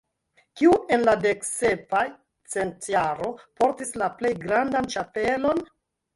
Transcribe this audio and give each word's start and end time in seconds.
Kiu 0.59 0.71
en 0.95 1.03
la 1.09 1.13
deksepa 1.25 1.99
centjaro 2.55 3.29
portis 3.61 3.95
la 4.05 4.09
plej 4.23 4.35
grandan 4.49 4.91
ĉapelon? 4.97 5.65